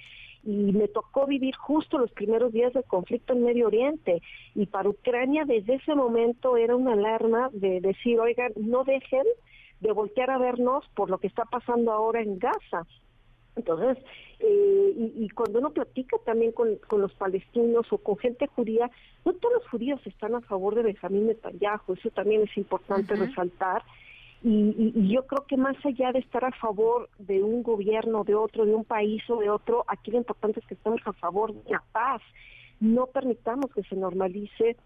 y 0.48 0.72
me 0.72 0.88
tocó 0.88 1.28
vivir 1.28 1.54
justo 1.58 1.98
los 1.98 2.10
primeros 2.12 2.54
días 2.54 2.72
del 2.72 2.86
conflicto 2.86 3.34
en 3.34 3.44
Medio 3.44 3.68
Oriente 3.68 4.22
y 4.56 4.66
para 4.66 4.88
Ucrania 4.88 5.44
desde 5.46 5.76
ese 5.76 5.94
momento 5.94 6.56
era 6.56 6.74
una 6.74 6.94
alarma 6.94 7.50
de 7.52 7.82
decir, 7.82 8.18
oigan, 8.18 8.54
no 8.56 8.86
dejen 8.86 9.26
de 9.82 9.92
voltear 9.92 10.30
a 10.30 10.38
vernos 10.38 10.86
por 10.96 11.10
lo 11.10 11.18
que 11.18 11.28
está 11.28 11.44
pasando 11.44 11.92
ahora 11.92 12.22
en 12.22 12.40
Gaza. 12.40 12.88
Entonces, 13.58 13.98
eh, 14.40 14.94
y, 15.16 15.28
cuando 15.30 15.60
uno 15.60 15.72
platica 15.72 16.16
también 16.26 16.54
con, 16.54 16.80
los 16.92 17.14
palestinos 17.16 17.92
o 17.92 17.98
con 17.98 18.18
gente 18.18 18.48
judía, 18.48 18.90
no 19.26 19.34
todos 19.34 19.56
los 19.56 19.68
judíos 19.68 20.00
están 20.06 20.34
a 20.36 20.42
favor 20.42 20.76
de 20.76 20.84
Benjamín 20.84 21.28
Netanyahu, 21.28 21.94
eso 21.94 22.10
también 22.12 22.44
es 22.44 22.56
importante 22.56 23.16
resaltar. 23.16 23.84
Y, 24.50 25.14
yo 25.14 25.28
creo 25.28 25.46
que 25.46 25.58
más 25.58 25.76
allá 25.84 26.14
de 26.14 26.20
estar 26.20 26.46
a 26.46 26.52
favor 26.52 27.10
de 27.20 27.44
un 27.44 27.64
gobierno, 27.64 28.24
de 28.24 28.34
otro, 28.34 28.66
de 28.66 28.74
un 28.74 28.86
país 28.86 29.22
o 29.30 29.40
de 29.40 29.50
otro, 29.50 29.84
aquí 29.90 30.10
lo 30.12 30.20
importante 30.20 30.62
es 30.62 30.66
que 30.66 30.76
estemos 30.76 31.02
a 31.04 31.12
favor 31.12 31.54
de 31.54 31.70
la 31.70 31.84
paz. 31.92 32.22
No 32.80 33.08
permitamos 33.08 33.70
que 33.74 33.84
se 33.84 33.98
normalice 33.98 34.78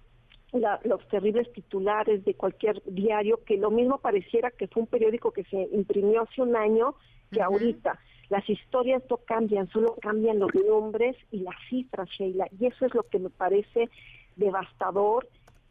los 0.84 1.08
terribles 1.10 1.52
titulares 1.54 2.26
de 2.26 2.34
cualquier 2.34 2.82
diario, 2.86 3.40
que 3.46 3.58
lo 3.58 3.70
mismo 3.70 4.00
pareciera 4.00 4.50
que 4.50 4.68
fue 4.68 4.82
un 4.82 4.88
periódico 4.88 5.32
que 5.32 5.44
se 5.44 5.70
imprimió 5.72 6.24
hace 6.24 6.42
un 6.42 6.56
año 6.56 6.96
que 7.32 7.44
ahorita. 7.44 8.00
Las 8.30 8.50
historias 8.50 9.04
no 9.12 9.18
cambian, 9.18 9.70
solo 9.70 9.96
cambian 10.02 10.40
los 10.40 10.56
nombres 10.56 11.16
y 11.32 11.42
las 11.42 11.56
cifras, 11.70 12.10
Sheila. 12.10 12.48
Y 12.60 12.66
eso 12.66 12.88
es 12.88 12.96
lo 12.96 13.04
que 13.04 13.20
me 13.20 13.30
parece 13.30 13.90
devastador 14.38 15.28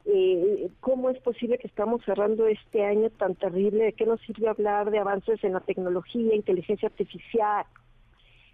eh, 0.07 0.69
cómo 0.80 1.11
es 1.11 1.19
posible 1.21 1.59
que 1.59 1.66
estamos 1.66 2.02
cerrando 2.04 2.47
este 2.47 2.85
año 2.85 3.11
tan 3.11 3.35
terrible, 3.35 3.85
de 3.85 3.92
qué 3.92 4.07
nos 4.07 4.21
sirve 4.23 4.49
hablar 4.49 4.90
de 4.90 4.99
avances 4.99 5.42
en 5.45 5.52
la 5.52 5.61
tecnología, 5.61 6.35
inteligencia 6.35 6.88
artificial, 6.88 7.64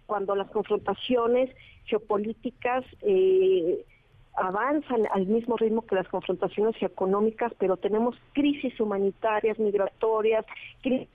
cuando 0.05 0.35
las 0.35 0.49
confrontaciones 0.49 1.49
geopolíticas 1.85 2.85
eh, 3.01 3.85
avanzan 4.35 5.07
al 5.13 5.25
mismo 5.25 5.57
ritmo 5.57 5.85
que 5.85 5.95
las 5.95 6.07
confrontaciones 6.07 6.75
económicas, 6.81 7.51
pero 7.57 7.77
tenemos 7.77 8.15
crisis 8.33 8.79
humanitarias, 8.79 9.57
migratorias, 9.57 10.45
crisis 10.81 11.09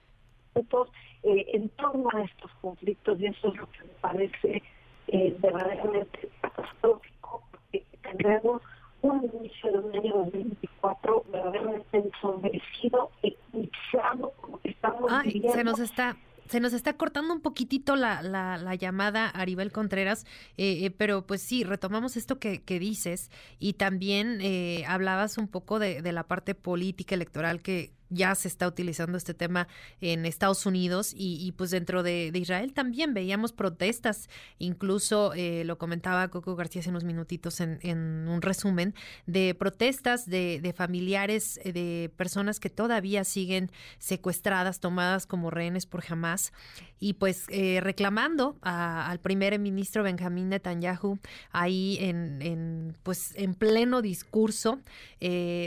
eh, 1.23 1.47
en 1.55 1.69
torno 1.71 2.09
a 2.13 2.23
estos 2.23 2.51
conflictos 2.61 3.19
y 3.21 3.27
eso 3.27 3.49
es 3.49 3.57
lo 3.57 3.71
que 3.71 3.85
me 3.85 3.95
parece 4.01 4.63
eh, 5.07 5.37
verdaderamente 5.39 6.29
catastrófico, 6.41 7.43
porque 7.51 7.85
tendremos 8.03 8.61
un 9.03 9.31
inicio 9.41 9.73
de 9.73 9.79
un 9.79 9.95
año 9.97 10.15
2024 10.17 11.25
verdaderamente 11.31 11.99
ensombrecido, 11.99 13.11
eclipsado, 13.23 14.33
como 14.41 14.61
que 14.61 14.71
estamos 14.71 15.11
Ay, 15.11 15.43
Se 15.53 15.65
nos 15.65 15.79
está 15.81 16.17
se 16.53 16.61
nos 16.61 16.75
está 16.75 16.93
cortando 16.95 17.33
un 17.33 17.41
poquitito 17.41 17.97
la, 17.97 18.21
la, 18.21 18.59
la 18.59 18.75
llamada 18.75 19.29
Aribel 19.29 19.73
Contreras, 19.73 20.27
eh, 20.59 20.85
eh, 20.85 20.91
pero 20.91 21.27
pues 21.27 21.41
sí, 21.41 21.65
retomamos 21.65 22.19
esto 22.19 22.39
que, 22.39 22.63
que 22.63 22.79
dices 22.79 23.31
y 23.59 23.75
también 23.75 24.39
eh, 24.43 24.85
hablabas 24.87 25.39
un 25.39 25.49
poco 25.49 25.79
de, 25.79 26.03
de, 26.03 26.13
la 26.13 26.25
parte 26.25 26.55
política 26.55 27.15
electoral 27.15 27.63
que, 27.63 27.93
ya 28.13 28.35
se 28.35 28.49
está 28.49 28.69
utilizando 28.69 29.17
este 29.17 29.35
tema 29.35 29.69
en 30.01 30.27
Estados 30.27 30.67
Unidos 30.67 31.13
y, 31.17 31.53
pues 31.53 31.71
dentro 31.71 32.03
de, 32.03 32.31
Israel 32.35 32.73
también 32.73 33.15
veíamos 33.15 33.53
protestas, 33.53 34.29
incluso 34.59 35.33
eh, 35.35 35.65
lo 35.65 35.79
comentaba 35.79 36.29
Coco 36.29 36.57
García 36.57 36.81
hace 36.81 36.91
unos 36.91 37.05
minutitos 37.05 37.61
en, 37.61 38.29
un 38.29 38.43
resumen, 38.43 38.95
de 39.27 39.55
protestas 39.55 40.27
de, 40.27 40.75
familiares 40.77 41.61
eh, 41.65 41.73
de 41.73 42.11
personas 42.17 42.61
que 42.61 42.71
todavía 42.71 43.25
siguen 43.25 43.71
secuestradas, 43.99 44.81
tomadas 44.81 45.27
como 45.27 45.51
rehenes 45.51 45.87
por 45.87 46.03
Hamas 46.09 46.53
y 46.99 47.15
pues 47.15 47.47
eh, 47.49 47.81
reclamando 47.83 48.57
al 48.63 49.21
primer 49.21 49.59
ministro 49.59 50.03
Benjamín 50.03 50.49
Netanyahu 50.49 51.19
ahí 51.51 51.99
en, 52.01 52.97
pues 53.03 53.33
en 53.37 53.55
pleno 53.55 54.03
discurso 54.03 54.81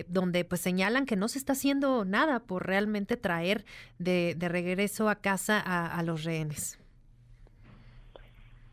donde 0.07 0.43
pues 0.43 0.61
señalan 0.61 1.05
que 1.05 1.15
no 1.15 1.27
se 1.27 1.39
está 1.39 1.53
haciendo 1.53 2.03
nada 2.05 2.34
por 2.41 2.65
realmente 2.65 3.17
traer 3.17 3.65
de, 3.99 4.35
regreso 4.39 5.09
a 5.09 5.15
casa 5.15 5.59
a, 5.59 6.01
los 6.03 6.23
rehenes. 6.23 6.79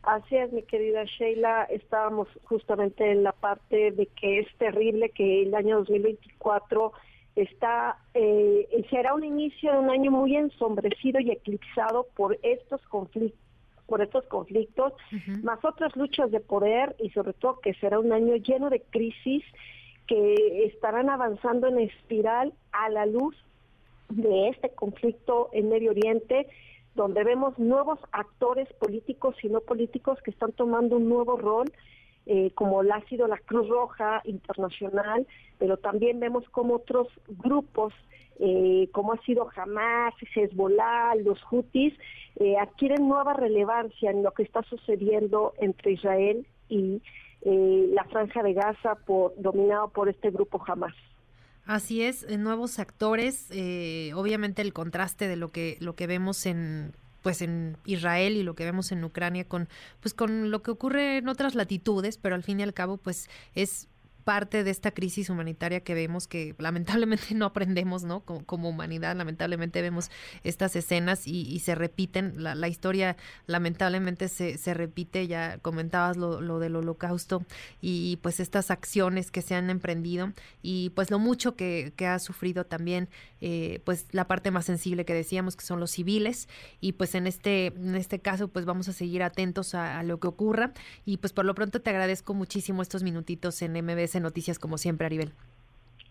Así 0.03 0.35
es, 0.35 0.51
mi 0.51 0.63
querida 0.63 1.05
Sheila, 1.05 1.63
estábamos 1.63 2.27
justamente 2.43 3.09
en 3.09 3.23
la 3.23 3.31
parte 3.31 3.91
de 3.91 4.07
que 4.07 4.39
es 4.39 4.47
terrible 4.57 5.09
que 5.09 5.43
el 5.43 5.55
año 5.55 5.77
2024 5.77 6.91
está 7.35 7.97
eh, 8.13 8.85
será 8.89 9.13
un 9.13 9.23
inicio 9.23 9.71
de 9.71 9.79
un 9.79 9.89
año 9.89 10.11
muy 10.11 10.35
ensombrecido 10.35 11.19
y 11.19 11.31
eclipsado 11.31 12.05
por 12.15 12.37
estos 12.43 12.81
conflictos 12.87 13.39
por 13.87 14.01
estos 14.01 14.25
conflictos, 14.25 14.93
más 15.43 15.63
otras 15.63 15.95
luchas 15.95 16.31
de 16.31 16.39
poder 16.39 16.95
y 16.99 17.09
sobre 17.09 17.33
todo 17.33 17.59
que 17.59 17.73
será 17.75 17.99
un 17.99 18.11
año 18.11 18.35
lleno 18.37 18.69
de 18.69 18.81
crisis 18.81 19.43
que 20.07 20.65
estarán 20.65 21.09
avanzando 21.09 21.67
en 21.67 21.79
espiral 21.79 22.53
a 22.71 22.89
la 22.89 23.05
luz 23.05 23.35
de 24.15 24.49
este 24.49 24.69
conflicto 24.69 25.49
en 25.53 25.69
Medio 25.69 25.91
Oriente, 25.91 26.47
donde 26.95 27.23
vemos 27.23 27.57
nuevos 27.57 27.99
actores 28.11 28.71
políticos 28.73 29.35
y 29.43 29.49
no 29.49 29.61
políticos 29.61 30.19
que 30.23 30.31
están 30.31 30.51
tomando 30.51 30.97
un 30.97 31.09
nuevo 31.09 31.37
rol, 31.37 31.71
eh, 32.25 32.51
como 32.55 32.83
lo 32.83 32.93
ha 32.93 33.01
sido 33.05 33.27
la 33.27 33.37
Cruz 33.37 33.67
Roja 33.67 34.21
Internacional, 34.25 35.27
pero 35.57 35.77
también 35.77 36.19
vemos 36.19 36.47
como 36.49 36.75
otros 36.75 37.07
grupos, 37.27 37.93
eh, 38.39 38.87
como 38.93 39.13
ha 39.13 39.17
sido 39.23 39.49
Hamas, 39.55 40.13
Hezbollah, 40.35 41.15
los 41.15 41.41
Houthis, 41.43 41.93
eh, 42.37 42.55
adquieren 42.57 43.07
nueva 43.07 43.33
relevancia 43.33 44.11
en 44.11 44.23
lo 44.23 44.31
que 44.31 44.43
está 44.43 44.61
sucediendo 44.63 45.53
entre 45.59 45.93
Israel 45.93 46.45
y 46.69 47.01
la 47.45 48.05
franja 48.05 48.41
de 48.41 48.53
Gaza 48.53 48.95
por, 49.05 49.33
dominado 49.35 49.89
por 49.89 50.07
este 50.07 50.31
grupo 50.31 50.63
Hamas. 50.65 50.95
Así 51.65 52.03
es, 52.03 52.27
nuevos 52.37 52.77
actores, 52.77 53.45
eh, 53.49 54.11
obviamente 54.15 54.61
el 54.61 54.73
contraste 54.73 55.27
de 55.29 55.37
lo 55.37 55.51
que 55.51 55.77
lo 55.79 55.95
que 55.95 56.07
vemos 56.07 56.45
en 56.45 56.93
pues 57.21 57.41
en 57.41 57.77
Israel 57.85 58.35
y 58.35 58.43
lo 58.43 58.53
que 58.53 58.65
vemos 58.65 58.91
en 58.91 59.03
Ucrania 59.03 59.47
con 59.47 59.69
pues 60.01 60.13
con 60.13 60.51
lo 60.51 60.61
que 60.61 60.71
ocurre 60.71 61.17
en 61.17 61.29
otras 61.29 61.55
latitudes, 61.55 62.17
pero 62.17 62.35
al 62.35 62.43
fin 62.43 62.59
y 62.59 62.63
al 62.63 62.73
cabo 62.73 62.97
pues 62.97 63.29
es 63.55 63.87
parte 64.23 64.63
de 64.63 64.71
esta 64.71 64.91
crisis 64.91 65.29
humanitaria 65.29 65.81
que 65.81 65.93
vemos 65.93 66.27
que 66.27 66.55
lamentablemente 66.59 67.35
no 67.35 67.45
aprendemos, 67.45 68.03
¿no? 68.03 68.21
Como, 68.21 68.69
humanidad, 68.69 69.15
lamentablemente 69.15 69.81
vemos 69.81 70.09
estas 70.43 70.75
escenas 70.75 71.27
y, 71.27 71.59
se 71.59 71.75
repiten. 71.75 72.33
La, 72.37 72.67
historia 72.67 73.17
lamentablemente 73.45 74.27
se, 74.27 74.57
se, 74.57 74.73
repite, 74.73 75.27
ya 75.27 75.59
comentabas 75.59 76.17
lo, 76.17 76.41
lo, 76.41 76.59
del 76.59 76.75
holocausto 76.75 77.45
y 77.81 78.17
pues 78.21 78.39
estas 78.39 78.71
acciones 78.71 79.31
que 79.31 79.41
se 79.41 79.55
han 79.55 79.69
emprendido 79.69 80.33
y 80.61 80.89
pues 80.91 81.11
lo 81.11 81.19
mucho 81.19 81.55
que, 81.55 81.93
que 81.95 82.07
ha 82.07 82.19
sufrido 82.19 82.65
también 82.65 83.09
eh, 83.41 83.81
pues 83.83 84.07
la 84.11 84.27
parte 84.27 84.51
más 84.51 84.65
sensible 84.65 85.05
que 85.05 85.13
decíamos 85.13 85.55
que 85.55 85.65
son 85.65 85.79
los 85.79 85.91
civiles 85.91 86.47
y 86.79 86.93
pues 86.93 87.15
en 87.15 87.27
este, 87.27 87.67
en 87.67 87.95
este 87.95 88.19
caso 88.19 88.47
pues 88.47 88.65
vamos 88.65 88.87
a 88.87 88.93
seguir 88.93 89.23
atentos 89.23 89.75
a, 89.75 89.99
a 89.99 90.03
lo 90.03 90.19
que 90.19 90.27
ocurra 90.27 90.73
y 91.05 91.17
pues 91.17 91.33
por 91.33 91.45
lo 91.45 91.53
pronto 91.53 91.81
te 91.81 91.89
agradezco 91.89 92.33
muchísimo 92.33 92.81
estos 92.81 93.03
minutitos 93.03 93.61
en 93.61 93.73
MBS 93.73 94.12
Noticias, 94.21 94.59
como 94.59 94.77
siempre, 94.77 95.05
Aribel. 95.05 95.33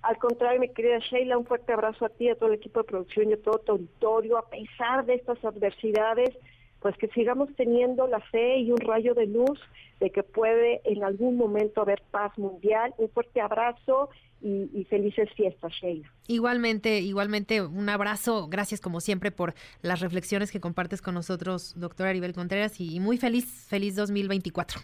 Al 0.02 0.18
contrario, 0.18 0.60
mi 0.60 0.68
querida 0.68 0.98
Sheila, 0.98 1.38
un 1.38 1.46
fuerte 1.46 1.72
abrazo 1.72 2.04
a 2.04 2.08
ti, 2.08 2.28
a 2.28 2.34
todo 2.34 2.48
el 2.48 2.56
equipo 2.56 2.80
de 2.80 2.84
producción 2.84 3.30
y 3.30 3.34
a 3.34 3.42
todo 3.42 3.58
tu 3.58 3.72
auditorio. 3.72 4.36
A 4.36 4.48
pesar 4.48 5.06
de 5.06 5.14
estas 5.14 5.44
adversidades, 5.44 6.36
pues 6.80 6.96
que 6.96 7.06
sigamos 7.08 7.48
teniendo 7.56 8.08
la 8.08 8.20
fe 8.20 8.58
y 8.58 8.72
un 8.72 8.80
rayo 8.80 9.14
de 9.14 9.26
luz 9.26 9.60
de 10.00 10.10
que 10.10 10.24
puede 10.24 10.80
en 10.84 11.04
algún 11.04 11.36
momento 11.36 11.80
haber 11.80 12.02
paz 12.10 12.36
mundial. 12.36 12.92
Un 12.98 13.08
fuerte 13.10 13.40
abrazo 13.40 14.10
y, 14.40 14.84
felices 14.90 15.28
fiestas, 15.36 15.72
Sheila. 15.80 16.10
Igualmente, 16.26 16.98
igualmente 16.98 17.62
un 17.62 17.88
abrazo. 17.88 18.48
Gracias 18.48 18.80
como 18.80 19.00
siempre 19.00 19.30
por 19.30 19.54
las 19.82 20.00
reflexiones 20.00 20.50
que 20.50 20.60
compartes 20.60 21.00
con 21.00 21.14
nosotros, 21.14 21.74
doctora 21.76 22.10
Aribel 22.10 22.32
Contreras, 22.32 22.80
y 22.80 22.98
muy 22.98 23.18
feliz, 23.18 23.66
feliz 23.68 23.94
2024. 23.94 24.80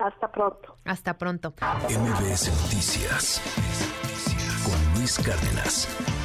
Hasta 0.00 0.32
pronto. 0.32 0.76
Hasta 0.84 1.16
pronto. 1.18 1.54
MBS 1.88 2.48
Noticias 2.62 3.42
con 4.64 4.94
Luis 4.94 5.18
Cárdenas. 5.18 6.19